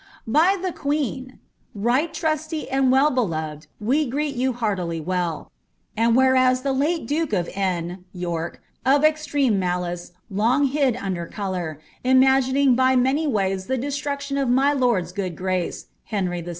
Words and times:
«"By 0.41 0.57
the 0.59 0.71
Queen. 0.73 1.37
Right 1.75 2.11
tmsty 2.11 2.65
and 2.71 2.91
well 2.91 3.11
beloved, 3.11 3.67
we 3.79 4.07
greet 4.09 4.33
you 4.33 4.51
heartily 4.51 4.99
well. 4.99 5.51
* 5.73 5.95
And 5.95 6.15
whereas 6.15 6.63
the 6.63 6.73
late 6.73 7.05
duke 7.05 7.33
of 7.33 7.47
N' 7.53 8.05
(York), 8.11 8.63
of 8.83 9.03
extreme 9.03 9.59
malice, 9.59 10.13
long 10.27 10.63
hid 10.65 10.95
«Bder 10.95 11.31
eokmr, 11.31 11.77
imagining 12.03 12.73
by 12.73 12.95
many 12.95 13.27
ways 13.27 13.67
the 13.67 13.77
destmetion 13.77 14.41
of 14.41 14.49
my 14.49 14.73
lord's 14.73 15.11
good 15.11 15.35
graee 15.35 15.85
(Heniy 16.11 16.45
VI.) 16.45 16.49